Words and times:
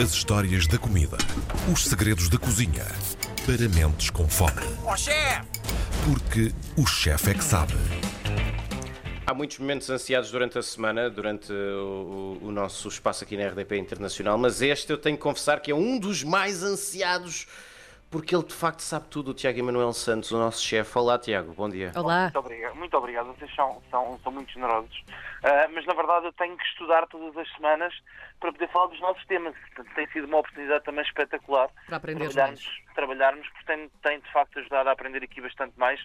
As 0.00 0.12
histórias 0.12 0.66
da 0.66 0.78
comida. 0.78 1.16
Os 1.72 1.84
segredos 1.84 2.28
da 2.28 2.38
cozinha. 2.38 2.84
Para 3.46 3.68
mentes 3.68 4.10
com 4.10 4.28
fome. 4.28 4.52
Ó 4.84 4.96
chefe! 4.96 5.46
Porque 6.04 6.52
o 6.76 6.86
chefe 6.86 7.30
é 7.30 7.34
que 7.34 7.42
sabe. 7.44 7.74
Há 9.26 9.34
muitos 9.34 9.58
momentos 9.58 9.90
ansiados 9.90 10.30
durante 10.30 10.58
a 10.58 10.62
semana, 10.62 11.10
durante 11.10 11.52
o, 11.52 12.38
o- 12.42 12.46
o 12.48 12.52
nosso 12.52 12.88
espaço 12.88 13.24
aqui 13.24 13.36
na 13.36 13.46
RDP 13.48 13.76
Internacional, 13.78 14.38
mas 14.38 14.62
este 14.62 14.90
eu 14.90 14.96
tenho 14.98 15.16
que 15.16 15.22
confessar 15.22 15.60
que 15.60 15.70
é 15.70 15.74
um 15.74 15.98
dos 15.98 16.22
mais 16.22 16.62
ansiados, 16.62 17.46
porque 18.10 18.34
ele 18.34 18.44
de 18.44 18.54
facto 18.54 18.80
sabe 18.80 19.06
tudo, 19.08 19.32
o 19.32 19.34
Tiago 19.34 19.58
Emanuel 19.58 19.92
Santos, 19.92 20.30
o 20.30 20.38
nosso 20.38 20.62
chefe. 20.62 20.96
Olá, 20.98 21.18
Tiago, 21.18 21.52
bom 21.52 21.68
dia. 21.68 21.92
Olá. 21.94 22.22
Muito 22.22 22.38
obrigado, 22.38 22.74
muito 22.76 22.96
obrigado. 22.96 23.26
vocês 23.26 23.54
são, 23.54 23.82
são, 23.90 24.18
são 24.22 24.32
muito 24.32 24.52
generosos. 24.52 25.04
Ah, 25.42 25.68
mas 25.72 25.84
na 25.86 25.94
verdade 25.94 26.26
eu 26.26 26.32
tenho 26.32 26.56
que 26.56 26.64
estudar 26.64 27.06
todas 27.06 27.36
as 27.36 27.48
semanas 27.54 27.94
para 28.40 28.52
poder 28.52 28.68
falar 28.68 28.86
dos 28.86 29.00
nossos 29.00 29.24
temas. 29.26 29.54
Portanto, 29.74 29.94
tem 29.94 30.06
sido 30.08 30.26
uma 30.26 30.38
oportunidade 30.38 30.84
também 30.84 31.04
espetacular 31.04 31.68
Para 31.86 31.96
aprenderes 31.96 32.36
trabalharmos, 33.02 33.46
porque 33.50 33.64
tem, 33.64 33.88
tem 34.02 34.18
de 34.18 34.32
facto 34.32 34.58
ajudado 34.58 34.88
a 34.88 34.92
aprender 34.92 35.22
aqui 35.22 35.40
bastante 35.40 35.72
mais. 35.78 36.00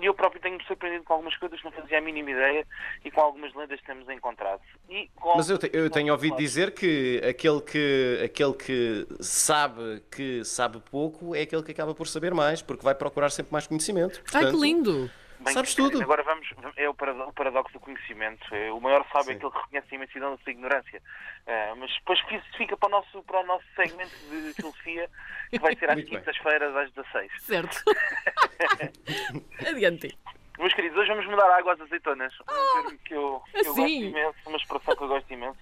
E 0.00 0.06
eu 0.06 0.14
próprio 0.14 0.40
tenho-me 0.40 0.62
surpreendido 0.64 1.02
com 1.02 1.14
algumas 1.14 1.36
coisas 1.36 1.58
que 1.58 1.64
não 1.64 1.72
fazia 1.72 1.98
a 1.98 2.00
mínima 2.00 2.30
ideia 2.30 2.64
e 3.04 3.10
com 3.10 3.20
algumas 3.20 3.52
lendas 3.54 3.80
que 3.80 3.86
temos 3.86 4.08
encontrado. 4.08 4.60
E 4.88 5.08
com 5.16 5.34
Mas 5.36 5.50
eu, 5.50 5.58
te- 5.58 5.70
eu 5.72 5.90
tenho 5.90 6.12
ouvido 6.12 6.30
Claro. 6.30 6.42
dizer 6.44 6.70
que 6.72 7.20
aquele, 7.28 7.60
que 7.62 8.20
aquele 8.24 8.52
que 8.54 9.06
sabe 9.20 10.00
que 10.14 10.44
sabe 10.44 10.80
pouco 10.90 11.34
é 11.34 11.42
aquele 11.42 11.62
que 11.64 11.72
acaba 11.72 11.92
por 11.94 12.06
saber 12.06 12.32
mais, 12.32 12.62
porque 12.62 12.84
vai 12.84 12.94
procurar 12.94 13.30
sempre 13.30 13.52
mais 13.52 13.66
conhecimento. 13.66 14.18
Ai, 14.18 14.22
que 14.24 14.30
Portanto, 14.30 14.60
lindo! 14.62 15.10
Bem, 15.40 15.54
Sabes 15.54 15.74
tudo. 15.74 16.02
Agora 16.02 16.22
vamos, 16.24 16.48
é 16.76 16.88
o 16.88 16.94
parado- 16.94 17.28
o 17.28 17.32
paradoxo 17.32 17.72
do 17.72 17.80
conhecimento. 17.80 18.44
É, 18.54 18.72
O 18.72 18.80
maior 18.80 19.04
sábio 19.12 19.24
Sim. 19.26 19.32
é 19.32 19.36
aquele 19.36 19.52
que 19.52 19.58
reconhece 19.58 19.86
a 19.90 19.94
imensidão 19.94 20.30
da 20.36 20.42
sua 20.42 20.50
ignorância. 20.52 21.02
Ah, 21.46 21.74
mas 21.76 21.92
depois 21.94 22.18
isso 22.30 22.56
fica 22.56 22.76
para 22.76 22.88
o 22.88 22.90
nosso, 22.90 23.22
para 23.22 23.40
o 23.40 23.46
nosso 23.46 23.64
segmento 23.76 24.10
de 24.30 24.52
filosofia, 24.54 25.08
que 25.50 25.58
vai 25.60 25.76
ser 25.76 25.90
às 25.90 26.02
quintas-feiras 26.04 26.74
às 26.76 26.90
16. 26.92 27.32
Certo. 27.42 27.82
Adiante. 29.66 30.18
Meus 30.58 30.74
queridos, 30.74 30.98
hoje 30.98 31.08
vamos 31.10 31.26
mudar 31.26 31.48
a 31.50 31.58
água 31.58 31.74
às 31.74 31.80
azeitonas. 31.80 32.34
Um 32.40 32.82
termo 32.82 32.98
que 33.04 33.14
eu, 33.14 33.42
que 33.52 33.58
eu 33.60 33.64
gosto 33.74 33.88
imenso, 33.88 34.38
uma 34.46 34.56
expressão 34.56 34.96
que 34.96 35.02
eu 35.04 35.08
gosto 35.08 35.32
imenso. 35.32 35.58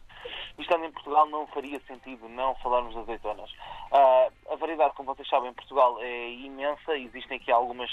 Estando 0.58 0.84
em 0.84 0.92
Portugal 0.92 1.26
não 1.26 1.46
faria 1.48 1.80
sentido 1.80 2.28
não 2.28 2.54
falarmos 2.56 2.94
de 2.94 3.00
azeitonas. 3.00 3.50
Ah, 3.92 4.28
a 4.50 4.56
variedade, 4.56 4.94
como 4.94 5.14
vocês 5.14 5.28
sabem, 5.28 5.50
em 5.50 5.54
Portugal 5.54 5.98
é 6.00 6.30
imensa. 6.30 6.96
Existem 6.96 7.38
aqui 7.38 7.50
algumas 7.50 7.90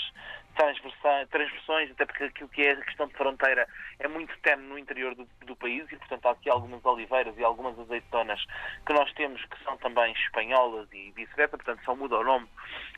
transversões, 1.29 1.91
até 1.91 2.05
porque 2.05 2.25
aquilo 2.25 2.49
que 2.49 2.61
é 2.61 2.71
a 2.71 2.81
questão 2.81 3.07
de 3.07 3.13
fronteira 3.13 3.67
é 3.99 4.07
muito 4.07 4.37
tenue 4.41 4.67
no 4.67 4.77
interior 4.77 5.15
do, 5.15 5.27
do 5.45 5.55
país 5.55 5.91
e, 5.91 5.97
portanto, 5.97 6.25
há 6.27 6.31
aqui 6.31 6.49
algumas 6.49 6.83
oliveiras 6.85 7.35
e 7.37 7.43
algumas 7.43 7.77
azeitonas 7.79 8.43
que 8.85 8.93
nós 8.93 9.11
temos 9.13 9.43
que 9.45 9.63
são 9.63 9.75
também 9.77 10.13
espanholas 10.13 10.87
e 10.91 11.11
vice-versa, 11.11 11.57
portanto, 11.57 11.83
só 11.83 11.95
muda 11.95 12.17
o 12.19 12.23
nome 12.23 12.47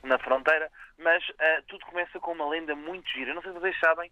na 0.04 0.18
fronteira. 0.20 0.70
Mas 0.98 1.24
ah, 1.40 1.62
tudo 1.68 1.86
começa 1.86 2.20
com 2.20 2.34
uma 2.34 2.50
lenda 2.50 2.76
muito 2.76 3.10
gira. 3.10 3.34
Não 3.34 3.42
sei 3.42 3.54
se 3.54 3.60
vocês 3.60 3.80
sabem, 3.80 4.12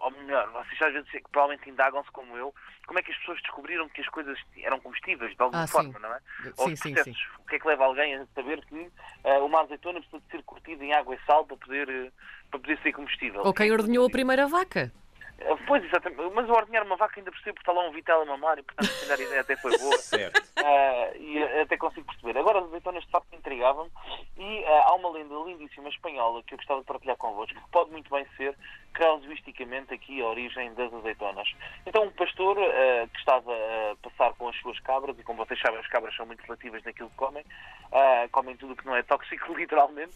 ou, 0.00 0.04
ou 0.06 0.10
melhor, 0.10 0.48
vocês 0.50 0.80
às 0.82 0.92
vezes 0.92 1.08
provavelmente 1.30 1.68
indagam-se 1.68 2.10
como 2.10 2.36
eu, 2.36 2.54
como 2.86 2.98
é 2.98 3.02
que 3.02 3.10
as 3.12 3.18
pessoas 3.18 3.40
descobriram 3.42 3.88
que 3.88 4.00
as 4.00 4.08
coisas 4.08 4.38
eram 4.58 4.80
comestíveis 4.80 5.34
de 5.36 5.42
alguma 5.42 5.62
Ah, 5.62 5.66
sim. 5.66 5.72
forma, 5.72 5.98
não 5.98 6.14
é? 6.14 6.20
Ou 6.56 6.66
Sim, 6.66 6.72
os 6.72 6.80
sim, 6.80 6.94
sim. 7.04 7.14
O 7.38 7.44
que 7.46 7.56
é 7.56 7.58
que 7.58 7.66
leva 7.68 7.84
alguém 7.84 8.14
a 8.16 8.26
saber 8.34 8.64
que 8.66 8.90
ah, 9.24 9.38
uma 9.40 9.62
azeitona 9.62 10.00
precisa 10.00 10.20
de 10.20 10.30
ser 10.30 10.42
curtida 10.44 10.84
em 10.84 10.92
água 10.92 11.14
e 11.14 11.20
sal 11.26 11.44
para 11.44 11.56
poder, 11.56 11.88
eh, 11.88 12.10
para 12.50 12.60
poder 12.60 12.78
ser 12.82 12.92
comestível? 12.92 13.42
Ou 13.44 13.52
quem 13.54 13.70
ordenhou 13.72 14.06
a 14.06 14.10
primeira 14.10 14.46
vaca? 14.46 14.92
Pois, 15.66 15.84
exatamente. 15.84 16.34
Mas 16.34 16.48
o 16.48 16.52
ordenhar 16.52 16.84
uma 16.84 16.96
vaca 16.96 17.18
ainda 17.18 17.30
percebo 17.30 17.54
porque 17.54 17.70
está 17.70 17.72
lá 17.72 17.88
um 17.88 17.92
vitela 17.92 18.24
mamar 18.24 18.58
e, 18.58 18.62
portanto, 18.62 18.88
se 18.88 19.06
calhar 19.06 19.18
a 19.18 19.22
ideia 19.22 19.40
até 19.40 19.56
foi 19.56 19.76
boa. 19.78 19.98
Certo. 20.10 20.42
Ah, 20.56 21.10
e 21.16 21.42
até 21.60 21.76
consigo 21.76 22.06
perceber. 22.06 22.38
Agora, 22.38 22.58
as 22.58 22.64
azeitonas 22.66 23.04
de 23.04 23.10
facto 23.10 23.34
intrigavam-me 23.34 23.90
e 24.36 24.64
ah, 24.64 24.84
há 24.86 24.94
uma 24.94 25.10
lenda 25.10 25.34
lindíssima 25.46 25.88
espanhola 25.88 26.42
que 26.42 26.54
eu 26.54 26.58
gostava 26.58 26.80
de 26.80 26.86
partilhar 26.86 27.16
convosco, 27.16 27.54
que 27.54 27.70
pode 27.70 27.90
muito 27.90 28.10
bem 28.10 28.26
ser 28.36 28.56
casuisticamente 28.92 29.94
aqui 29.94 30.20
a 30.20 30.26
origem 30.26 30.74
das 30.74 30.92
azeitonas. 30.92 31.48
Então, 31.86 32.04
um 32.04 32.10
pastor 32.10 32.58
ah, 32.58 33.08
que 33.08 33.18
estava 33.18 33.52
a 33.52 33.96
passar 34.02 34.34
com 34.34 34.48
as 34.48 34.56
suas 34.56 34.78
cabras, 34.80 35.18
e 35.18 35.22
como 35.22 35.44
vocês 35.44 35.60
sabem, 35.60 35.80
as 35.80 35.86
cabras 35.86 36.14
são 36.16 36.26
muito 36.26 36.42
relativas 36.42 36.82
naquilo 36.84 37.10
que 37.10 37.16
comem, 37.16 37.44
comem 38.32 38.56
tudo 38.56 38.72
o 38.72 38.76
que 38.76 38.86
não 38.86 38.96
é 38.96 39.02
tóxico, 39.02 39.52
literalmente. 39.56 40.14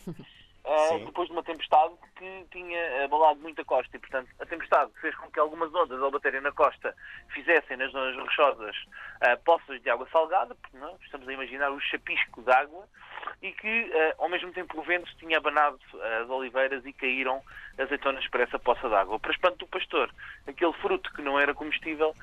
Sim. 0.88 1.04
depois 1.04 1.28
de 1.28 1.34
uma 1.34 1.42
tempestade 1.42 1.92
que 2.16 2.46
tinha 2.50 3.04
abalado 3.04 3.38
muito 3.40 3.60
a 3.60 3.64
costa 3.66 3.94
e, 3.94 4.00
portanto, 4.00 4.30
a 4.40 4.46
tempestade 4.46 4.90
fez 4.98 5.14
com 5.16 5.30
que 5.30 5.38
algumas 5.38 5.74
ondas, 5.74 6.00
ao 6.00 6.10
baterem 6.10 6.40
na 6.40 6.52
costa, 6.52 6.96
fizessem 7.34 7.76
nas 7.76 7.92
zonas 7.92 8.16
rochosas 8.16 8.74
ah, 9.20 9.36
poças 9.44 9.82
de 9.82 9.90
água 9.90 10.08
salgada, 10.10 10.54
porque 10.54 10.78
não, 10.78 10.96
estamos 11.02 11.28
a 11.28 11.32
imaginar 11.32 11.70
o 11.70 11.78
chapisco 11.80 12.42
de 12.42 12.50
água, 12.50 12.88
e 13.42 13.52
que, 13.52 13.92
ah, 13.92 14.14
ao 14.18 14.28
mesmo 14.30 14.52
tempo, 14.52 14.80
o 14.80 14.82
vento 14.82 15.14
tinha 15.18 15.36
abanado 15.36 15.78
as 16.22 16.30
oliveiras 16.30 16.84
e 16.86 16.94
caíram 16.94 17.42
azeitonas 17.76 18.26
para 18.28 18.44
essa 18.44 18.58
poça 18.58 18.88
de 18.88 18.94
água. 18.94 19.20
Para 19.20 19.32
espanto 19.32 19.58
do 19.58 19.66
pastor, 19.66 20.10
aquele 20.46 20.72
fruto 20.74 21.12
que 21.12 21.20
não 21.20 21.38
era 21.38 21.52
comestível, 21.52 22.14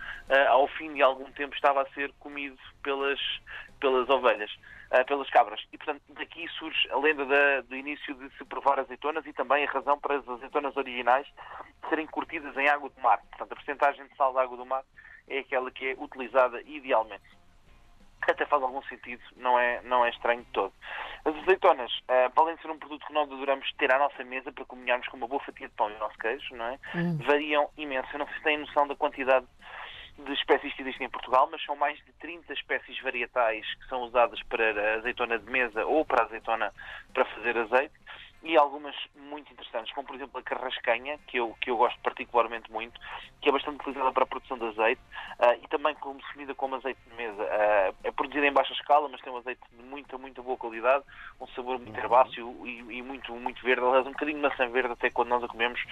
ao 0.50 0.68
fim 0.68 0.94
de 0.94 1.03
algum 1.03 1.31
tempo 1.34 1.53
estava 1.53 1.84
a 1.84 1.90
ser 1.90 2.12
comido 2.13 2.57
pelas, 2.81 3.19
pelas 3.80 4.09
ovelhas 4.09 4.51
ah, 4.91 5.03
pelas 5.06 5.29
cabras. 5.29 5.62
E, 5.72 5.78
portanto, 5.78 6.02
daqui 6.09 6.47
surge 6.50 6.90
a 6.91 6.97
lenda 6.97 7.25
da- 7.25 7.62
do 7.62 7.75
início 7.75 8.13
de 8.16 8.29
se 8.38 8.46
provar 8.46 8.79
azeitonas 8.79 9.25
e 9.25 9.34
também 9.34 9.66
a 9.66 9.72
razão 9.72 10.00
para 10.00 10.18
as 10.18 10.28
azeitonas 10.28 10.75
originais 10.78 11.28
serem 11.90 12.06
curtidas 12.07 12.56
em 12.57 12.68
água 12.68 12.90
do 12.90 13.01
mar. 13.01 13.19
Portanto, 13.30 13.51
a 13.51 13.56
porcentagem 13.56 14.06
de 14.07 14.16
sal 14.16 14.34
da 14.34 14.41
água 14.44 14.57
do 14.57 14.66
mar 14.66 14.84
é 15.28 15.40
aquela 15.40 15.72
que 15.72 15.88
é 15.88 15.96
utilizada 15.97 16.62
idealmente. 16.63 17.24
Até 18.28 18.46
faz 18.46 18.62
algum 18.62 18.84
sentido, 18.84 19.22
não 19.35 19.57
é, 19.57 19.81
não 19.81 20.06
é 20.06 20.09
estranho 20.12 20.44
de 20.44 20.51
todo. 20.51 20.72
As 21.25 21.35
azeitonas, 21.38 21.91
ah, 22.07 22.30
para 22.30 22.44
além 22.44 22.56
de 22.56 22.62
ser 22.62 22.69
um 22.69 22.78
produto 22.78 23.06
que 23.07 23.13
nós 23.13 23.31
adoramos 23.31 23.68
ter 23.80 23.91
à 23.91 23.97
nossa 23.97 24.24
mesa 24.24 24.51
para 24.51 24.63
comunharmos 24.66 25.07
com 25.07 25.18
uma 25.18 25.28
boa 25.28 25.41
fatia 25.44 25.68
de 25.68 25.74
pão 25.74 25.90
e 25.90 25.94
o 25.96 26.00
nosso 26.00 26.18
queijo, 26.19 26.56
não 26.56 26.66
é? 26.66 26.80
variam 27.24 27.69
imenso. 27.78 28.07
Eu 28.13 28.19
não 28.19 28.28
sei 28.28 28.35
se 28.38 28.44
têm 28.44 28.57
noção 28.59 28.88
da 28.88 28.96
quantidade 28.96 29.47
de 30.25 30.33
espécies 30.33 30.73
que 30.73 30.81
existem 30.81 31.07
em 31.07 31.09
Portugal, 31.09 31.47
mas 31.51 31.63
são 31.63 31.75
mais 31.75 31.97
de 31.99 32.11
30 32.13 32.53
espécies 32.53 32.99
varietais 33.01 33.65
que 33.75 33.87
são 33.87 34.01
usadas 34.01 34.41
para 34.43 34.95
azeitona 34.95 35.37
de 35.39 35.49
mesa 35.49 35.85
ou 35.85 36.05
para 36.05 36.23
azeitona 36.25 36.73
para 37.13 37.25
fazer 37.25 37.57
azeite. 37.57 37.93
E 38.44 38.57
algumas 38.57 38.96
muito 39.16 39.52
interessantes, 39.53 39.94
como 39.94 40.07
por 40.07 40.16
exemplo 40.16 40.40
a 40.40 40.44
carrascanha, 40.44 41.19
que 41.28 41.38
eu, 41.38 41.56
que 41.62 41.69
eu 41.69 41.78
gosto 41.78 42.00
particularmente 42.02 42.72
muito, 42.72 43.00
que 43.40 43.50
é 43.50 43.52
bastante 43.52 43.79
utilizada 43.81 44.12
para 44.12 44.24
a 44.24 44.28
produção 44.28 44.57
de 44.57 44.66
azeite 44.66 45.02
ah, 45.38 45.56
e 45.56 45.68
também 45.68 45.94
consumida 45.96 46.56
como 46.56 46.75
azeite 46.75 47.00
de 47.07 47.16
mesa. 47.16 47.44
Ah, 47.44 47.94
é 48.03 48.12
produzida 48.12 48.47
em 48.47 48.51
baixa 48.51 48.74
escala, 48.74 49.07
mas 49.09 49.22
tem 49.22 49.31
um 49.31 49.38
azeite 49.38 49.62
de 49.72 49.84
muita, 49.84 50.18
muita 50.18 50.41
boa 50.41 50.57
qualidade, 50.57 51.03
um 51.40 51.47
sabor 51.50 51.78
muito 51.78 51.97
herbáceo 51.97 52.56
e, 52.66 52.97
e 52.97 53.01
muito, 53.03 53.31
muito 53.35 53.63
verde, 53.63 53.85
aliás, 53.85 54.07
um 54.07 54.12
bocadinho 54.12 54.38
de 54.38 54.47
maçã 54.47 54.68
verde 54.69 54.94
até 54.94 55.12
quando 55.12 55.30
nós 55.30 55.44
a 55.44 55.47
comemos, 55.47 55.84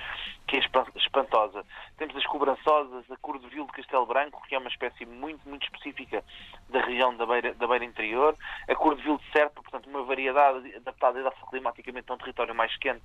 que 0.47 0.55
é 0.55 0.59
espan- 0.59 0.87
espantosa. 0.95 1.63
Temos 1.97 2.15
as 2.15 2.25
cobrançosas, 2.25 3.09
a 3.11 3.17
cor-de-vil 3.17 3.65
de 3.65 3.71
Castelo 3.73 4.07
Branco, 4.07 4.41
que 4.47 4.55
é 4.55 4.57
uma 4.57 4.69
espécie 4.69 5.05
muito, 5.05 5.47
muito 5.47 5.63
específica 5.63 6.23
da 6.69 6.81
região 6.81 7.15
da 7.15 7.25
beira, 7.27 7.53
da 7.53 7.67
beira 7.67 7.85
interior, 7.85 8.35
a 8.67 8.75
cor-de-vil 8.75 9.17
de 9.17 9.31
Serpa, 9.31 9.61
portanto, 9.61 9.87
uma 9.87 10.03
variedade 10.03 10.75
adaptada 10.75 11.19
e 11.19 11.21
adaptada 11.21 11.49
climaticamente 11.49 12.11
a 12.11 12.15
um 12.15 12.17
território 12.39 12.55
mais 12.55 12.75
quente, 12.77 13.03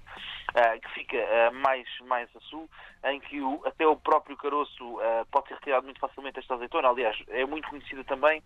ah, 0.55 0.79
que 0.79 0.89
fica 0.95 1.17
ah, 1.19 1.51
mais, 1.51 1.87
mais 2.03 2.29
a 2.37 2.41
sul, 2.41 2.69
em 3.05 3.21
que 3.21 3.41
o- 3.41 3.61
até 3.67 3.87
o 3.87 3.97
próprio 3.97 4.37
caroço 4.37 5.01
ah, 5.01 5.27
pode 5.31 5.49
ser 5.49 5.55
retirado 5.55 5.85
muito 5.85 6.01
facilmente 6.01 6.39
esta 6.39 6.55
azeitona. 6.55 6.89
Aliás, 6.89 7.17
é 7.29 7.45
muito 7.45 7.69
conhecida 7.69 8.05
também 8.05 8.43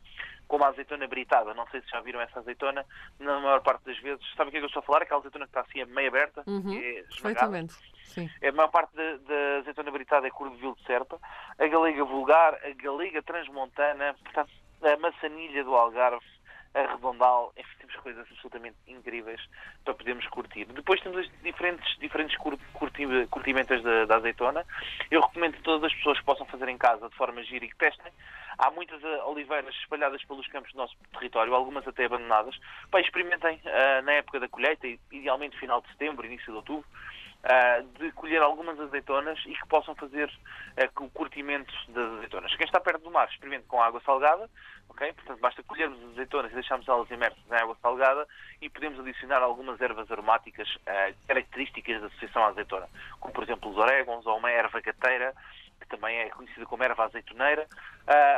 como 0.46 0.64
a 0.64 0.68
azeitona 0.68 1.06
britada. 1.06 1.52
Não 1.54 1.66
sei 1.68 1.80
se 1.82 1.90
já 1.90 2.00
viram 2.00 2.20
essa 2.20 2.38
azeitona, 2.40 2.84
na 3.18 3.38
maior 3.40 3.60
parte 3.60 3.84
das 3.84 3.98
vezes. 3.98 4.24
Sabe 4.34 4.48
o 4.48 4.50
que 4.50 4.56
é 4.56 4.60
que 4.60 4.64
eu 4.64 4.68
estou 4.68 4.80
a 4.80 4.86
falar? 4.86 5.02
Aquela 5.02 5.20
azeitona 5.20 5.44
que 5.46 5.50
está 5.50 5.60
assim 5.60 5.84
meio 5.92 6.08
aberta, 6.08 6.42
Uhum, 6.46 6.72
é 6.72 7.00
esmagada. 7.00 7.10
Perfeitamente. 7.22 7.74
Sim. 8.04 8.30
A 8.42 8.52
maior 8.52 8.68
parte 8.68 8.96
da, 8.96 9.16
da 9.18 9.58
azeitona 9.58 9.90
britada 9.90 10.26
é 10.26 10.30
cor 10.30 10.48
de 10.50 10.56
vil 10.56 10.74
de 10.74 10.82
serpa, 10.84 11.18
a 11.58 11.66
galega 11.66 12.02
vulgar, 12.04 12.54
a 12.64 12.70
galega 12.82 13.22
transmontana, 13.22 14.14
portanto, 14.24 14.50
a 14.82 14.96
maçanilha 14.96 15.62
do 15.62 15.74
Algarve, 15.74 16.24
a 16.74 16.82
redondal, 16.92 17.52
enfim, 17.56 17.76
temos 17.78 17.96
coisas 17.96 18.26
absolutamente 18.30 18.76
incríveis 18.86 19.40
para 19.84 19.94
podermos 19.94 20.26
curtir. 20.28 20.64
Depois 20.66 21.00
temos 21.00 21.18
as 21.18 21.30
diferentes, 21.42 21.98
diferentes 21.98 22.36
cur- 22.38 22.58
curti- 22.74 23.26
curtimentas 23.30 23.82
da, 23.82 24.04
da 24.04 24.16
azeitona. 24.16 24.64
Eu 25.10 25.20
recomendo 25.20 25.56
a 25.56 25.62
todas 25.62 25.84
as 25.84 25.94
pessoas 25.94 26.18
que 26.18 26.24
possam 26.24 26.46
fazer 26.46 26.68
em 26.68 26.78
casa 26.78 27.08
de 27.08 27.14
forma 27.16 27.42
gira 27.42 27.64
e 27.64 27.68
que 27.68 27.76
testem. 27.76 28.12
Há 28.58 28.70
muitas 28.70 29.02
ah, 29.04 29.24
oliveiras 29.26 29.74
espalhadas 29.76 30.22
pelos 30.24 30.46
campos 30.48 30.72
do 30.72 30.78
nosso 30.78 30.94
território, 31.12 31.54
algumas 31.54 31.86
até 31.86 32.04
abandonadas. 32.04 32.58
Pá, 32.90 33.00
experimentem 33.00 33.60
ah, 33.64 34.02
na 34.02 34.12
época 34.12 34.40
da 34.40 34.48
colheita, 34.48 34.86
idealmente 35.10 35.58
final 35.58 35.80
de 35.80 35.88
setembro, 35.88 36.26
início 36.26 36.52
de 36.52 36.56
outubro, 36.56 36.86
de 37.98 38.10
colher 38.12 38.42
algumas 38.42 38.78
azeitonas 38.80 39.38
e 39.46 39.54
que 39.54 39.68
possam 39.68 39.94
fazer 39.94 40.30
ah, 40.76 41.02
o 41.02 41.10
curtimento 41.10 41.72
das 41.88 42.12
azeitonas. 42.14 42.54
Quem 42.56 42.66
está 42.66 42.80
perto 42.80 43.02
do 43.02 43.10
mar, 43.10 43.28
experimente 43.28 43.66
com 43.66 43.80
água 43.80 44.00
salgada, 44.04 44.50
ok? 44.88 45.12
Portanto, 45.12 45.40
basta 45.40 45.62
colhermos 45.62 45.98
as 46.02 46.10
azeitonas 46.10 46.50
e 46.50 46.54
deixarmos 46.54 46.88
elas 46.88 47.10
imersas 47.10 47.38
em 47.50 47.54
água 47.54 47.76
salgada 47.80 48.26
e 48.60 48.68
podemos 48.68 48.98
adicionar 48.98 49.40
algumas 49.42 49.80
ervas 49.80 50.10
aromáticas 50.10 50.68
ah, 50.86 51.12
características 51.26 52.00
da 52.00 52.06
associação 52.08 52.44
à 52.44 52.48
azeitona, 52.48 52.88
como 53.20 53.32
por 53.32 53.44
exemplo 53.44 53.70
os 53.70 53.76
orégãos 53.76 54.26
ou 54.26 54.36
uma 54.36 54.50
erva 54.50 54.80
gateira, 54.80 55.32
que 55.80 55.86
também 55.88 56.18
é 56.18 56.30
conhecida 56.30 56.66
como 56.66 56.82
erva 56.82 57.04
azeitoneira, 57.04 57.68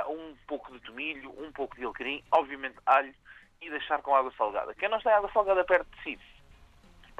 um 0.08 0.37
pouco 0.46 0.70
de 0.73 0.81
tomilho, 0.81 1.31
um 1.43 1.50
pouco 1.50 1.75
de 1.75 1.85
alecrim, 1.85 2.23
obviamente 2.31 2.76
alho 2.85 3.14
e 3.62 3.70
deixar 3.70 4.03
com 4.03 4.14
água 4.14 4.31
salgada. 4.37 4.75
Quem 4.75 4.91
não 4.91 5.00
tem 5.00 5.11
água 5.11 5.31
salgada 5.32 5.64
perto 5.64 5.88
de 5.96 6.03
si 6.03 6.20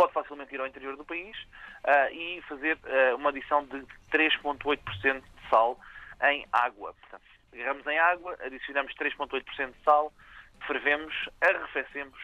pode 0.01 0.15
facilmente 0.15 0.55
ir 0.55 0.61
ao 0.61 0.67
interior 0.67 0.97
do 0.97 1.05
país 1.05 1.37
uh, 1.85 2.11
e 2.11 2.41
fazer 2.49 2.77
uh, 2.77 3.17
uma 3.17 3.29
adição 3.29 3.63
de 3.67 3.85
3,8% 4.11 5.21
de 5.21 5.51
sal 5.51 5.79
em 6.23 6.47
água. 6.51 6.95
Portanto, 6.95 7.23
agarramos 7.53 7.87
em 7.87 7.99
água, 7.99 8.35
adicionamos 8.43 8.95
3,8% 8.95 9.73
de 9.73 9.85
sal, 9.85 10.11
fervemos, 10.67 11.15
arrefecemos 11.43 12.19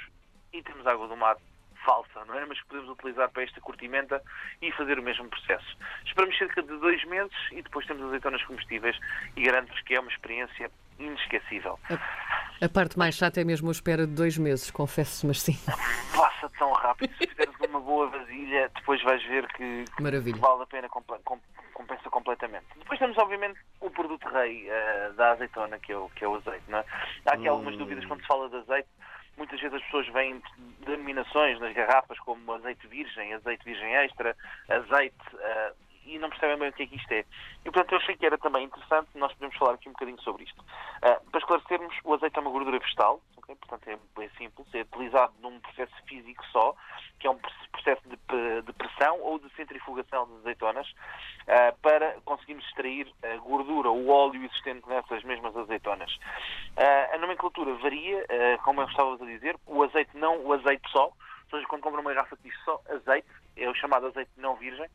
e 0.54 0.62
temos 0.62 0.86
água 0.86 1.06
do 1.06 1.16
mar 1.18 1.36
falsa, 1.84 2.24
não 2.24 2.34
é? 2.34 2.46
Mas 2.46 2.58
que 2.62 2.66
podemos 2.66 2.88
utilizar 2.88 3.28
para 3.28 3.42
esta 3.42 3.60
curtimenta 3.60 4.22
e 4.62 4.72
fazer 4.72 4.98
o 4.98 5.02
mesmo 5.02 5.28
processo. 5.28 5.76
Esperamos 6.06 6.36
cerca 6.38 6.62
de 6.62 6.78
dois 6.78 7.04
meses 7.04 7.36
e 7.52 7.60
depois 7.60 7.86
temos 7.86 8.02
azeitonas 8.06 8.42
comestíveis 8.44 8.98
e 9.36 9.42
garanto-vos 9.42 9.82
que 9.82 9.94
é 9.94 10.00
uma 10.00 10.10
experiência 10.10 10.70
inesquecível. 10.98 11.78
A, 11.90 12.64
a, 12.64 12.68
parte 12.70 12.98
mais 12.98 13.16
chata 13.16 13.38
é 13.38 13.44
mesmo 13.44 13.68
a 13.68 13.72
espera 13.72 14.06
de 14.06 14.14
dois 14.14 14.38
meses, 14.38 14.70
confesso, 14.70 15.26
mas 15.26 15.42
sim. 15.42 15.58
Passa 16.40 16.52
tão 16.58 16.72
rápido. 16.72 17.14
Se 17.16 17.26
fizeres 17.26 17.54
uma 17.60 17.80
boa 17.80 18.08
vasilha, 18.08 18.70
depois 18.74 19.02
vais 19.02 19.22
ver 19.24 19.46
que, 19.48 19.84
que 19.84 20.38
vale 20.38 20.62
a 20.62 20.66
pena, 20.66 20.88
compensa 20.88 22.10
completamente. 22.10 22.66
Depois 22.76 22.98
temos, 22.98 23.16
obviamente, 23.16 23.58
o 23.80 23.90
produto 23.90 24.28
rei 24.28 24.68
uh, 24.68 25.14
da 25.14 25.32
azeitona, 25.32 25.78
que 25.78 25.92
é 25.92 25.96
o, 25.96 26.10
que 26.10 26.24
é 26.24 26.28
o 26.28 26.36
azeite. 26.36 26.64
Não 26.68 26.78
é? 26.78 26.84
Há 27.26 27.34
aqui 27.34 27.48
hum. 27.48 27.52
algumas 27.52 27.76
dúvidas 27.76 28.04
quando 28.04 28.20
se 28.20 28.26
fala 28.26 28.50
de 28.50 28.56
azeite. 28.56 28.88
Muitas 29.36 29.60
vezes 29.60 29.76
as 29.76 29.82
pessoas 29.84 30.08
veem 30.08 30.42
denominações 30.80 31.60
nas 31.60 31.74
garrafas 31.74 32.18
como 32.20 32.52
azeite 32.52 32.86
virgem, 32.86 33.34
azeite 33.34 33.64
virgem 33.64 33.94
extra, 33.96 34.36
azeite. 34.68 35.16
Uh, 35.34 35.86
e 36.06 36.18
não 36.18 36.30
percebem 36.30 36.56
bem 36.56 36.68
o 36.68 36.72
que 36.72 36.84
é 36.84 36.86
que 36.86 36.96
isto 36.96 37.12
é. 37.12 37.24
E 37.64 37.64
portanto 37.64 37.92
eu 37.92 37.98
achei 37.98 38.16
que 38.16 38.24
era 38.24 38.38
também 38.38 38.64
interessante 38.64 39.08
nós 39.16 39.32
podemos 39.32 39.56
falar 39.56 39.74
aqui 39.74 39.88
um 39.88 39.92
bocadinho 39.92 40.20
sobre 40.22 40.44
isto. 40.44 40.60
Uh, 40.60 41.30
para 41.30 41.40
esclarecermos, 41.40 41.94
o 42.04 42.14
azeite 42.14 42.38
é 42.38 42.40
uma 42.40 42.50
gordura 42.50 42.78
vegetal, 42.78 43.20
okay? 43.46 43.56
portanto 43.56 43.88
é, 43.88 44.24
é, 44.24 44.28
simples, 44.36 44.66
é 44.74 44.82
utilizado 44.82 45.32
num 45.40 45.58
processo 45.60 45.94
físico 46.06 46.44
só, 46.46 46.74
que 47.18 47.26
é 47.26 47.30
um 47.30 47.38
processo 47.72 48.02
de, 48.08 48.16
de 48.62 48.72
pressão 48.72 49.20
ou 49.20 49.38
de 49.38 49.48
centrifugação 49.54 50.26
de 50.26 50.34
azeitonas, 50.38 50.88
uh, 50.88 51.76
para 51.80 52.16
conseguirmos 52.24 52.64
extrair 52.66 53.12
a 53.22 53.36
gordura, 53.38 53.90
o 53.90 54.08
óleo 54.08 54.44
existente 54.44 54.88
nessas 54.88 55.22
mesmas 55.24 55.56
azeitonas. 55.56 56.12
Uh, 56.76 57.14
a 57.14 57.18
nomenclatura 57.18 57.74
varia, 57.76 58.26
como 58.64 58.80
eu 58.80 58.88
estava 58.88 59.14
a 59.14 59.26
dizer, 59.26 59.56
o 59.66 59.82
azeite 59.82 60.16
não 60.16 60.44
o 60.44 60.52
azeite 60.52 60.88
só, 60.90 61.06
ou 61.06 61.50
seja, 61.50 61.66
quando 61.68 61.82
compra 61.82 62.00
uma 62.00 62.12
garrafa 62.12 62.36
que 62.36 62.48
diz 62.48 62.64
só 62.64 62.80
azeite, 62.88 63.28
é 63.56 63.68
o 63.68 63.74
chamado 63.74 64.06
azeite 64.06 64.30
não 64.36 64.56
virgem, 64.56 64.88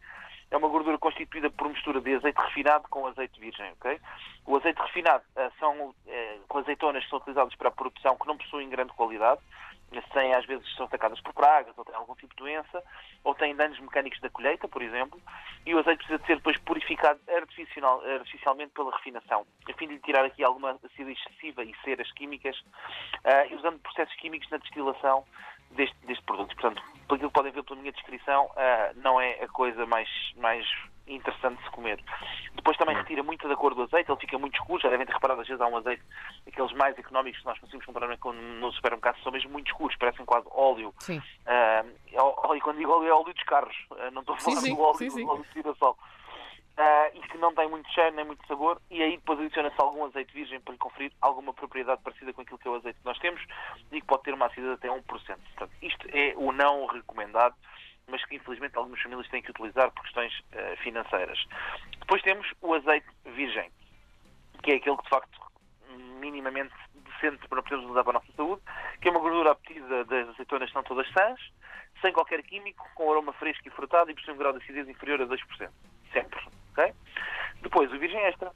é 0.52 0.58
uma 0.58 0.68
gordura 0.68 0.98
constituída 0.98 1.50
por 1.50 1.70
mistura 1.70 2.02
de 2.02 2.14
azeite 2.14 2.40
refinado 2.40 2.88
com 2.90 3.08
azeite 3.08 3.40
virgem, 3.40 3.72
ok? 3.72 4.00
O 4.46 4.58
azeite 4.58 4.82
refinado 4.82 5.24
uh, 5.38 5.52
são 5.58 5.90
uh, 5.90 6.58
azeitonas 6.58 7.04
que 7.04 7.10
são 7.10 7.20
utilizadas 7.20 7.56
para 7.56 7.70
a 7.70 7.72
produção 7.72 8.18
que 8.18 8.28
não 8.28 8.38
possuem 8.38 8.70
grande 8.70 8.92
qualidade, 8.94 9.42
sem, 10.14 10.34
às 10.34 10.46
vezes 10.46 10.66
são 10.76 10.86
atacadas 10.86 11.20
por 11.22 11.34
pragas, 11.34 11.78
ou 11.78 11.84
têm 11.84 11.96
algum 11.96 12.16
tipo 12.16 12.34
de 12.36 12.42
doença, 12.42 12.84
ou 13.24 13.36
têm 13.36 13.56
danos 13.56 13.80
mecânicos 13.80 14.20
da 14.22 14.30
colheita, 14.30 14.68
por 14.68 14.82
exemplo, 14.82 15.22
e 15.66 15.74
o 15.74 15.80
azeite 15.80 15.98
precisa 15.98 16.20
de 16.20 16.26
ser 16.26 16.36
depois 16.38 16.58
purificado 16.60 17.20
artificial, 17.30 18.02
artificialmente 18.06 18.72
pela 18.72 18.92
refinação, 18.96 19.46
a 19.70 19.74
fim 19.74 19.88
de 19.88 19.96
lhe 19.96 20.00
tirar 20.00 20.26
aqui 20.26 20.44
alguma 20.44 20.80
acidez 20.84 21.18
excessiva 21.20 21.64
e 21.64 21.76
ceras 21.84 22.12
químicas, 22.14 22.58
uh, 22.60 23.56
usando 23.56 23.80
processos 23.80 24.16
químicos 24.16 24.50
na 24.50 24.58
destilação 24.58 25.26
deste 25.72 26.24
produto. 26.24 26.54
Portanto, 26.56 26.82
pelo 27.08 27.20
que 27.20 27.30
podem 27.30 27.52
ver 27.52 27.64
pela 27.64 27.71
minha 27.82 27.92
descrição, 27.92 28.46
uh, 28.46 29.00
não 29.02 29.20
é 29.20 29.44
a 29.44 29.48
coisa 29.48 29.86
mais, 29.86 30.08
mais 30.38 30.66
interessante 31.08 31.58
de 31.58 31.64
se 31.66 31.72
comer. 31.72 32.00
Depois 32.56 32.78
também 32.78 32.96
retira 32.96 33.24
muito 33.24 33.48
da 33.48 33.56
cor 33.56 33.76
do 33.76 33.84
azeite, 33.84 34.10
ele 34.10 34.20
fica 34.20 34.38
muito 34.38 34.56
escuro, 34.56 34.82
já 34.82 34.90
devem 34.90 35.06
ter 35.06 35.14
reparado, 35.14 35.42
às 35.42 35.48
vezes 35.48 35.62
há 35.62 35.68
um 35.68 35.78
azeite, 35.78 36.02
aqueles 36.48 36.72
mais 36.74 36.98
económicos 36.98 37.40
que 37.40 37.46
nós 37.46 37.60
conseguimos 37.60 37.86
comprar 37.86 38.08
no 38.08 38.72
supermercado, 38.74 39.22
são 39.22 39.32
mesmo 39.32 39.52
muito 39.52 39.68
escuros, 39.68 39.96
parecem 39.98 40.26
quase 40.26 40.48
óleo. 40.52 40.94
Sim. 41.00 41.18
Uh, 41.20 42.56
e 42.56 42.62
quando 42.62 42.78
digo 42.78 42.92
óleo, 42.92 43.08
é 43.08 43.14
óleo 43.14 43.34
dos 43.34 43.44
carros, 43.44 43.76
uh, 43.92 44.12
não 44.12 44.22
estou 44.22 44.36
a 44.36 44.40
falar 44.40 44.58
sim, 44.58 44.68
sim, 44.68 44.76
do 44.76 44.82
óleo, 44.82 44.98
sim, 44.98 45.10
sim. 45.10 45.26
do 45.26 45.32
óleo 45.32 45.44
de 45.44 45.54
girassol. 45.54 45.98
Uh, 46.78 47.18
e 47.18 47.20
que 47.28 47.38
não 47.38 47.54
tem 47.54 47.68
muito 47.70 47.81
cheiro 47.94 48.16
nem 48.16 48.26
muito 48.26 48.46
sabor, 48.48 48.82
e 48.90 49.02
aí 49.02 49.18
depois 49.18 49.40
adiciona-se 49.40 49.80
algum 49.80 50.06
azeite 50.06 50.34
virgem 50.34 50.60
para 50.62 50.74
lhe 50.74 50.78
conferir 50.78 51.12
alguma 51.22 51.54
propriedade 51.54 52.02
parecida 52.02 52.34
com 52.34 52.42
aquilo 52.42 52.58
que 52.58 52.68
é 52.68 52.72
o 52.72 52.76
azeite 52.76 53.00
que 53.00 53.06
nós 53.06 53.20
temos 53.20 53.42
e 53.92 54.02
que 54.02 54.08
pode 54.08 54.24
ter 54.24 54.34
uma 54.34 54.48
acidez 54.48 54.72
até 54.72 54.88
1%. 54.88 55.04
Portanto, 55.04 55.72
isto 55.82 56.08
é 56.12 56.34
o 56.38 56.52
não 56.52 56.86
recomendado, 56.88 57.56
mas 58.08 58.24
que 58.26 58.36
infelizmente 58.36 58.78
algumas 58.78 59.02
famílias 59.02 59.28
têm 59.30 59.42
que 59.42 59.52
utilizar 59.52 59.92
por 59.92 60.04
questões 60.04 60.38
uh, 60.40 60.78
financeiras. 60.84 61.40
Depois 62.00 62.22
temos 62.22 62.48
o 62.62 62.74
azeite 62.74 63.08
virgem, 63.26 63.72
que 64.64 64.72
é 64.72 64.76
aquele 64.76 64.98
que 64.98 65.04
de 65.04 65.10
facto 65.10 65.52
minimamente 66.20 66.74
decente 66.94 67.48
para 67.48 67.62
podermos 67.62 67.90
usar 67.90 68.04
para 68.04 68.18
a 68.18 68.22
nossa 68.22 68.32
saúde, 68.34 68.62
que 69.02 69.08
é 69.08 69.12
uma 69.12 69.20
gordura 69.20 69.52
obtida 69.52 70.06
das 70.06 70.30
azeitonas 70.30 70.70
que 70.70 70.74
são 70.74 70.84
todas 70.84 71.08
sãs, 71.12 71.40
sem 72.02 72.14
qualquer 72.14 72.42
químico, 72.44 72.88
com 72.96 73.12
aroma 73.12 73.34
fresco 73.34 73.68
e 73.68 73.72
frutado 73.72 74.10
e 74.10 74.16
possui 74.16 74.34
um 74.34 74.38
grau 74.38 74.54
de 74.54 74.64
acidez 74.64 74.88
inferior 74.88 75.22
a 75.22 75.26
2%. 75.26 75.70
Sempre. 76.14 76.42
Okay? 76.72 76.94
Depois, 77.62 77.92
o 77.92 78.00
virgem 78.00 78.20
extra, 78.22 78.52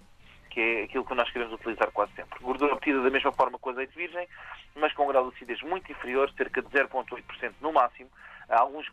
que 0.50 0.60
é 0.60 0.84
aquilo 0.84 1.06
que 1.06 1.14
nós 1.14 1.30
queremos 1.32 1.54
utilizar 1.54 1.92
quase 1.92 2.14
sempre. 2.14 2.40
Gordura 2.40 2.74
obtida 2.74 3.02
da 3.02 3.10
mesma 3.10 3.32
forma 3.32 3.60
o 3.62 3.70
azeite 3.70 3.96
virgem, 3.96 4.28
mas 4.76 4.94
com 4.94 5.04
um 5.04 5.08
grau 5.08 5.30
de 5.30 5.36
acidez 5.36 5.62
muito 5.62 5.92
inferior, 5.92 6.32
cerca 6.32 6.62
de 6.62 6.70
0,8% 6.70 7.54
no 7.62 7.74
máximo. 7.74 8.10
Alguns 8.50 8.88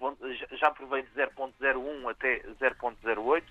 já 0.52 0.70
provei 0.70 1.02
de 1.02 1.10
0,01 1.10 2.10
até 2.10 2.40
0,08 2.60 3.42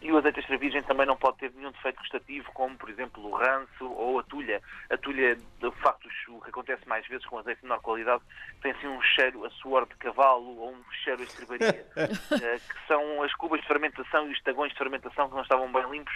e 0.00 0.12
o 0.12 0.18
azeite 0.18 0.40
extra 0.40 0.58
virgem 0.58 0.82
também 0.82 1.06
não 1.06 1.16
pode 1.16 1.38
ter 1.38 1.52
nenhum 1.54 1.70
defeito 1.72 1.98
gustativo, 1.98 2.50
como 2.52 2.76
por 2.76 2.90
exemplo 2.90 3.26
o 3.26 3.34
ranço 3.34 3.90
ou 3.90 4.18
a 4.18 4.22
tulha. 4.22 4.60
A 4.90 4.96
tulha, 4.96 5.36
de 5.36 5.70
facto, 5.82 6.08
o 6.28 6.40
que 6.40 6.50
acontece 6.50 6.86
mais 6.88 7.06
vezes 7.06 7.24
com 7.26 7.38
azeite 7.38 7.60
de 7.60 7.66
menor 7.66 7.80
qualidade, 7.80 8.22
tem 8.62 8.72
assim 8.72 8.86
um 8.86 9.00
cheiro 9.00 9.44
a 9.44 9.50
suor 9.50 9.86
de 9.86 9.94
cavalo 9.96 10.58
ou 10.58 10.72
um 10.72 10.84
cheiro 11.02 11.20
a 11.20 11.24
estrebaria, 11.24 11.86
eh, 11.96 12.58
que 12.58 12.86
são 12.86 13.22
as 13.22 13.32
cubas 13.34 13.60
de 13.60 13.66
fermentação 13.66 14.28
e 14.28 14.32
os 14.32 14.42
tagões 14.42 14.72
de 14.72 14.78
fermentação 14.78 15.28
que 15.28 15.34
não 15.34 15.42
estavam 15.42 15.72
bem 15.72 15.88
limpos 15.90 16.14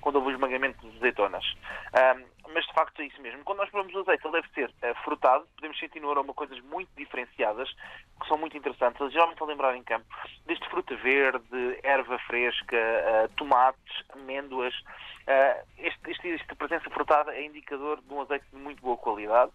quando 0.00 0.16
houve 0.16 0.28
o 0.28 0.32
esmagamento 0.32 0.80
de 0.88 0.96
azeitonas. 0.96 1.44
Mas 2.52 2.64
de 2.66 2.72
facto 2.72 3.00
é 3.00 3.06
isso 3.06 3.20
mesmo. 3.20 3.44
Quando 3.44 3.58
nós 3.58 3.70
provamos 3.70 3.94
o 3.94 4.00
azeite, 4.00 4.26
ele 4.26 4.40
deve 4.40 4.48
ser 4.54 4.68
uh, 4.68 4.94
frutado, 5.04 5.46
podemos 5.56 5.78
sentir 5.78 6.00
no 6.00 6.10
aroma 6.10 6.32
coisas 6.34 6.58
muito 6.60 6.88
diferenciadas, 6.96 7.70
que 8.20 8.28
são 8.28 8.38
muito 8.38 8.56
interessantes. 8.56 9.12
Geralmente 9.12 9.42
a 9.42 9.46
lembrar 9.46 9.76
em 9.76 9.82
campo, 9.82 10.06
desde 10.46 10.68
fruta 10.68 10.94
verde, 10.96 11.78
erva 11.82 12.18
fresca, 12.20 12.76
uh, 12.76 13.28
tomates, 13.36 14.04
amêndoas. 14.10 14.74
Uh, 14.74 15.66
este, 15.78 16.10
este, 16.10 16.32
esta 16.32 16.54
presença 16.56 16.88
frutada 16.90 17.34
é 17.34 17.44
indicador 17.44 18.00
de 18.00 18.12
um 18.12 18.20
azeite 18.22 18.46
de 18.52 18.56
muito 18.56 18.80
boa 18.80 18.96
qualidade. 18.96 19.52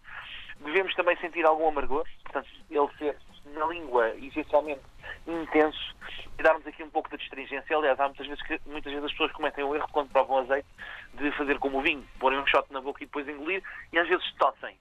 Devemos 0.59 0.93
também 0.95 1.17
sentir 1.17 1.45
algum 1.45 1.67
amargor, 1.67 2.05
portanto, 2.23 2.47
ele 2.69 2.89
ser 2.97 3.17
na 3.45 3.65
língua 3.65 4.09
essencialmente 4.15 4.81
intenso 5.27 5.95
e 6.37 6.43
darmos 6.43 6.65
aqui 6.65 6.83
um 6.83 6.89
pouco 6.89 7.09
de 7.09 7.21
astringência. 7.21 7.77
Aliás, 7.77 7.99
há 7.99 8.07
muitas 8.07 8.27
vezes 8.27 8.43
que 8.43 8.59
muitas 8.65 8.91
vezes 8.91 9.05
as 9.05 9.11
pessoas 9.11 9.31
cometem 9.31 9.63
o 9.63 9.75
erro 9.75 9.87
quando 9.91 10.09
provam 10.09 10.39
azeite 10.39 10.67
de 11.13 11.31
fazer 11.31 11.59
como 11.59 11.79
o 11.79 11.81
vinho, 11.81 12.05
porem 12.19 12.39
um 12.39 12.47
shot 12.47 12.71
na 12.71 12.81
boca 12.81 13.03
e 13.03 13.05
depois 13.05 13.27
engolir 13.27 13.63
e 13.91 13.99
às 13.99 14.07
vezes 14.07 14.33
tossem. 14.33 14.77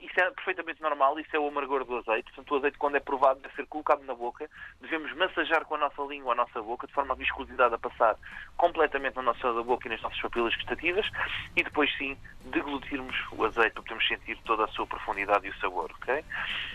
Isso 0.00 0.18
é 0.18 0.30
perfeitamente 0.30 0.80
normal, 0.80 1.18
isso 1.20 1.34
é 1.36 1.38
o 1.38 1.46
amargor 1.46 1.84
do 1.84 1.98
azeite. 1.98 2.24
Portanto, 2.32 2.52
o 2.52 2.56
azeite, 2.56 2.78
quando 2.78 2.96
é 2.96 3.00
provado, 3.00 3.40
deve 3.40 3.54
ser 3.54 3.66
colocado 3.66 4.02
na 4.04 4.14
boca. 4.14 4.48
Devemos 4.80 5.12
massajar 5.14 5.64
com 5.64 5.74
a 5.74 5.78
nossa 5.78 6.02
língua 6.02 6.32
a 6.32 6.36
nossa 6.36 6.62
boca, 6.62 6.86
de 6.86 6.92
forma 6.92 7.12
a 7.12 7.16
viscosidade 7.16 7.74
a 7.74 7.78
passar 7.78 8.16
completamente 8.56 9.16
na 9.16 9.22
nossa 9.22 9.52
boca 9.62 9.86
e 9.86 9.90
nas 9.90 10.00
nossas 10.00 10.20
papilas 10.20 10.54
gustativas. 10.54 11.06
E 11.56 11.62
depois, 11.62 11.94
sim, 11.96 12.16
deglutirmos 12.46 13.14
o 13.32 13.44
azeite 13.44 13.72
para 13.74 13.82
podermos 13.82 14.08
sentir 14.08 14.38
toda 14.44 14.64
a 14.64 14.68
sua 14.68 14.86
profundidade 14.86 15.46
e 15.46 15.50
o 15.50 15.56
sabor. 15.58 15.90
Okay? 16.00 16.24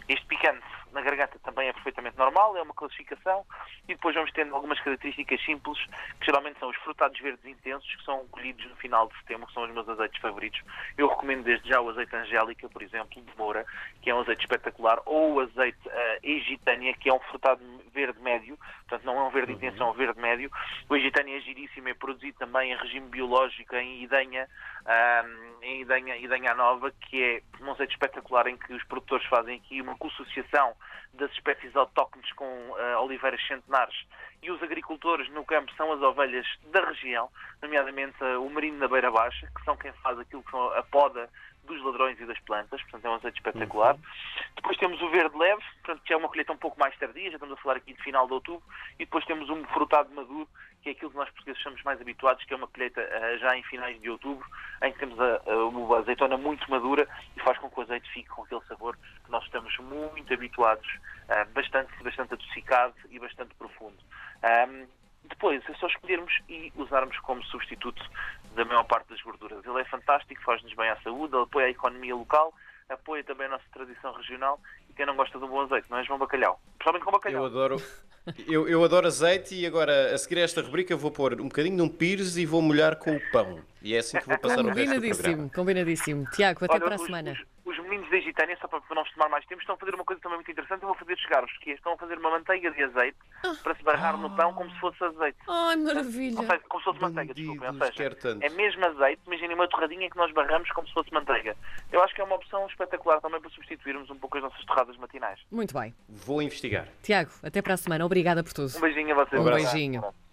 Este 0.07 0.25
picante 0.27 0.63
na 0.91 1.01
garganta 1.01 1.39
também 1.39 1.67
é 1.67 1.73
perfeitamente 1.73 2.17
normal, 2.17 2.55
é 2.57 2.61
uma 2.61 2.73
classificação. 2.73 3.45
E 3.83 3.93
depois 3.93 4.15
vamos 4.15 4.31
tendo 4.31 4.55
algumas 4.55 4.79
características 4.79 5.43
simples, 5.43 5.79
que 6.19 6.25
geralmente 6.25 6.59
são 6.59 6.69
os 6.69 6.77
frutados 6.77 7.19
verdes 7.19 7.45
intensos, 7.45 7.95
que 7.95 8.03
são 8.03 8.25
colhidos 8.27 8.65
no 8.69 8.75
final 8.75 9.07
de 9.07 9.17
setembro, 9.19 9.47
que 9.47 9.53
são 9.53 9.63
os 9.63 9.71
meus 9.71 9.87
azeites 9.87 10.21
favoritos. 10.21 10.61
Eu 10.97 11.07
recomendo 11.07 11.43
desde 11.43 11.69
já 11.69 11.81
o 11.81 11.89
azeite 11.89 12.15
Angélica, 12.15 12.69
por 12.69 12.81
exemplo, 12.81 13.21
de 13.21 13.37
Moura, 13.37 13.65
que 14.01 14.09
é 14.09 14.15
um 14.15 14.21
azeite 14.21 14.41
espetacular, 14.41 14.99
ou 15.05 15.35
o 15.35 15.39
azeite 15.41 15.87
uh, 15.87 16.19
Egitânia, 16.23 16.93
que 16.93 17.09
é 17.09 17.13
um 17.13 17.19
frutado 17.19 17.61
verde 17.99 18.19
médio, 18.21 18.57
portanto 18.87 19.03
não 19.03 19.19
é 19.19 19.23
um 19.23 19.29
verde 19.29 19.53
intenso, 19.53 19.81
é 19.81 19.85
um 19.85 19.93
verde 19.93 20.19
médio. 20.19 20.49
O 20.89 20.95
Egitânia 20.95 21.37
é 21.37 21.41
giríssimo, 21.41 21.89
é 21.89 21.93
produzido 21.93 22.37
também 22.37 22.71
em 22.71 22.77
regime 22.77 23.09
biológico, 23.09 23.75
em 23.75 24.03
Idenha, 24.03 24.47
um, 24.85 25.63
em 25.63 25.81
Idenha, 25.81 26.15
Idenha 26.17 26.53
Nova, 26.53 26.91
que 26.91 27.21
é 27.21 27.41
um 27.61 27.71
azeite 27.71 27.93
espetacular 27.93 28.47
em 28.47 28.57
que 28.57 28.73
os 28.73 28.83
produtores 28.85 29.25
fazem 29.27 29.57
aqui 29.57 29.81
uma 29.81 29.97
associação 30.01 30.73
das 31.13 31.31
espécies 31.31 31.75
autóctones 31.75 32.31
com 32.33 32.45
uh, 32.45 33.01
oliveiras 33.03 33.45
centenares 33.47 33.95
e 34.41 34.51
os 34.51 34.61
agricultores 34.63 35.29
no 35.31 35.43
campo 35.43 35.71
são 35.75 35.91
as 35.91 36.01
ovelhas 36.01 36.45
da 36.71 36.81
região, 36.85 37.29
nomeadamente 37.61 38.23
uh, 38.23 38.41
o 38.41 38.49
merino 38.49 38.79
da 38.79 38.87
beira 38.87 39.11
baixa, 39.11 39.47
que 39.53 39.63
são 39.65 39.75
quem 39.75 39.91
faz 40.03 40.17
aquilo 40.17 40.43
que 40.43 40.51
são 40.51 40.71
a 40.73 40.83
poda 40.83 41.29
dos 41.69 41.83
ladrões 41.83 42.19
e 42.19 42.25
das 42.25 42.39
plantas, 42.41 42.81
portanto 42.81 43.05
é 43.05 43.09
um 43.09 43.15
azeite 43.15 43.37
espetacular. 43.37 43.95
Uhum. 43.95 44.01
Depois 44.55 44.77
temos 44.77 45.01
o 45.01 45.09
verde 45.09 45.37
leve, 45.37 45.61
portanto, 45.83 46.03
que 46.03 46.13
é 46.13 46.17
uma 46.17 46.27
colheita 46.27 46.51
um 46.51 46.57
pouco 46.57 46.79
mais 46.79 46.97
tardia, 46.97 47.29
já 47.29 47.35
estamos 47.35 47.57
a 47.57 47.61
falar 47.61 47.77
aqui 47.77 47.93
de 47.93 48.03
final 48.03 48.27
de 48.27 48.33
outubro. 48.33 48.63
E 48.95 49.05
depois 49.05 49.23
temos 49.25 49.49
um 49.49 49.63
frutado 49.67 50.13
maduro, 50.13 50.47
que 50.81 50.89
é 50.89 50.91
aquilo 50.93 51.11
que 51.11 51.17
nós 51.17 51.29
portugueses 51.29 51.61
somos 51.61 51.81
mais 51.83 51.99
habituados, 52.01 52.43
que 52.43 52.53
é 52.53 52.57
uma 52.57 52.67
colheita 52.67 53.01
uh, 53.01 53.37
já 53.37 53.55
em 53.55 53.63
finais 53.63 53.99
de 54.01 54.09
outubro, 54.09 54.45
em 54.83 54.91
que 54.91 54.99
temos 54.99 55.19
a, 55.19 55.25
a, 55.25 55.95
a, 55.95 55.99
azeitona 55.99 56.37
muito 56.37 56.69
madura 56.69 57.07
e 57.35 57.39
faz 57.41 57.57
com 57.57 57.69
que 57.69 57.79
o 57.79 57.83
azeite 57.83 58.09
fique 58.11 58.29
com 58.29 58.43
aquele 58.43 58.61
sabor 58.65 58.97
que 59.23 59.31
nós 59.31 59.43
estamos 59.43 59.77
muito 59.77 60.33
habituados, 60.33 60.87
uh, 60.87 61.49
bastante, 61.53 61.91
bastante 62.03 62.33
adocicado 62.33 62.95
e 63.09 63.19
bastante 63.19 63.53
profundo. 63.55 63.97
Um, 64.41 64.98
depois 65.27 65.61
é 65.69 65.73
só 65.75 65.87
escolhermos 65.87 66.33
e 66.47 66.71
usarmos 66.75 67.17
como 67.19 67.43
substituto 67.45 68.01
da 68.55 68.65
maior 68.65 68.83
parte 68.83 69.09
das 69.09 69.21
gorduras. 69.21 69.63
Ele 69.65 69.79
é 69.81 69.85
fantástico, 69.85 70.41
faz-nos 70.43 70.73
bem 70.73 70.89
à 70.89 70.95
saúde, 71.01 71.35
ele 71.35 71.43
apoia 71.43 71.67
a 71.67 71.69
economia 71.69 72.15
local, 72.15 72.53
apoia 72.89 73.23
também 73.23 73.47
a 73.47 73.51
nossa 73.51 73.65
tradição 73.73 74.11
regional 74.13 74.59
e 74.89 74.93
quem 74.93 75.05
não 75.05 75.15
gosta 75.15 75.37
de 75.37 75.43
um 75.45 75.47
bom 75.47 75.61
azeite, 75.61 75.87
não 75.89 75.97
é 75.97 76.03
João 76.03 76.17
Bacalhau? 76.19 76.59
Principalmente 76.77 77.05
com 77.05 77.11
bacalhau. 77.11 77.41
Eu 77.41 77.45
adoro, 77.45 77.81
eu, 78.47 78.67
eu 78.67 78.83
adoro 78.83 79.05
azeite 79.07 79.53
e 79.55 79.65
agora 79.65 80.13
a 80.13 80.17
seguir 80.17 80.39
a 80.39 80.43
esta 80.43 80.61
rubrica 80.61 80.95
vou 80.97 81.11
pôr 81.11 81.39
um 81.39 81.47
bocadinho 81.47 81.75
de 81.75 81.81
um 81.83 81.89
pires 81.89 82.35
e 82.37 82.45
vou 82.45 82.61
molhar 82.61 82.95
com 82.97 83.15
o 83.15 83.31
pão. 83.31 83.61
E 83.81 83.95
é 83.95 83.99
assim 83.99 84.19
que 84.19 84.27
vou 84.27 84.37
passar 84.39 84.59
o 84.65 84.69
resto 84.69 84.79
do 84.79 84.95
Combinadíssimo, 84.95 85.23
programa. 85.23 85.51
combinadíssimo. 85.55 86.29
Tiago, 86.31 86.65
até 86.65 86.73
Olha, 86.73 86.83
para 86.83 86.95
a 86.95 86.97
os- 86.99 87.05
semana. 87.05 87.31
Os, 87.31 87.39
Gitânia, 88.39 88.57
só 88.61 88.67
para 88.67 88.81
não 88.95 89.03
vos 89.03 89.11
tomar 89.11 89.27
mais 89.29 89.45
tempo, 89.45 89.59
estão 89.61 89.75
a 89.75 89.77
fazer 89.77 89.93
uma 89.95 90.05
coisa 90.05 90.21
também 90.21 90.37
muito 90.37 90.49
interessante. 90.51 90.81
Eu 90.81 90.87
vou 90.87 90.97
fazer 90.97 91.17
chegar-vos, 91.17 91.51
que 91.57 91.71
é, 91.71 91.73
estão 91.73 91.93
a 91.93 91.97
fazer 91.97 92.17
uma 92.17 92.29
manteiga 92.31 92.71
de 92.71 92.83
azeite 92.83 93.17
para 93.63 93.75
se 93.75 93.83
barrar 93.83 94.17
no 94.17 94.29
pão 94.35 94.53
como 94.53 94.69
se 94.71 94.79
fosse 94.79 95.03
azeite. 95.03 95.37
Ai, 95.47 95.75
Ou 95.75 95.83
maravilha. 95.83 96.37
seja, 96.37 96.59
como 96.69 96.79
se 96.81 96.85
fosse 96.85 97.01
manteiga, 97.01 97.33
desculpem. 97.33 97.67
Ou 97.67 97.73
seja, 97.73 98.37
é 98.41 98.49
mesmo 98.49 98.85
azeite, 98.85 99.21
imaginem 99.27 99.55
uma 99.55 99.67
torradinha 99.67 100.09
que 100.09 100.17
nós 100.17 100.31
barramos 100.31 100.69
como 100.71 100.87
se 100.87 100.93
fosse 100.93 101.13
manteiga. 101.13 101.55
Eu 101.91 102.01
acho 102.01 102.15
que 102.15 102.21
é 102.21 102.23
uma 102.23 102.35
opção 102.35 102.65
espetacular 102.67 103.19
também 103.19 103.41
para 103.41 103.49
substituirmos 103.49 104.09
um 104.09 104.15
pouco 104.15 104.37
as 104.37 104.43
nossas 104.43 104.63
torradas 104.65 104.95
matinais. 104.97 105.39
Muito 105.51 105.73
bem. 105.77 105.93
Vou 106.07 106.41
investigar. 106.41 106.87
Tiago, 107.03 107.31
até 107.43 107.61
para 107.61 107.73
a 107.73 107.77
semana. 107.77 108.05
Obrigada 108.05 108.43
por 108.43 108.53
tudo. 108.53 108.71
Um 108.77 108.81
beijinho 108.81 109.11
a 109.19 109.25
vocês. 109.25 109.41
Um 109.41 109.45
Obrigado. 109.45 109.71
beijinho. 109.73 110.28